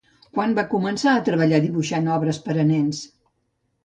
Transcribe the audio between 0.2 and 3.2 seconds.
Quan va començar a treballar dibuixant obres per a nens?